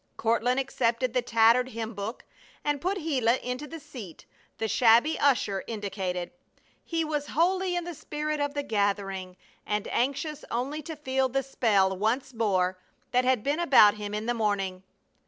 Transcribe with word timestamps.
Courtland 0.17 0.59
accepted 0.59 1.13
the 1.13 1.21
tattered 1.21 1.69
hymn 1.69 1.93
book 1.93 2.23
and 2.65 2.81
put 2.81 2.97
Gila 2.97 3.37
into 3.37 3.67
the 3.67 3.79
seat 3.79 4.25
the 4.57 4.67
shabby 4.67 5.19
usher 5.19 5.63
indicated. 5.67 6.31
He 6.83 7.05
was 7.05 7.27
wholly 7.27 7.75
in 7.75 7.83
the 7.83 7.93
spirit 7.93 8.39
of 8.39 8.55
the 8.55 8.63
gathering, 8.63 9.37
and 9.63 9.87
anxious 9.89 10.43
only 10.49 10.81
to 10.81 10.95
feel 10.95 11.29
the 11.29 11.43
spell 11.43 11.95
once 11.95 12.33
more 12.33 12.79
that 13.11 13.25
had 13.25 13.43
been 13.43 13.59
about 13.59 13.93
him 13.93 14.15
in 14.15 14.25
the 14.25 14.33
morning. 14.33 14.81